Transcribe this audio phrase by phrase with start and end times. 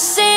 [0.00, 0.29] see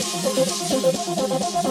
[0.00, 1.69] どどどどどどどど。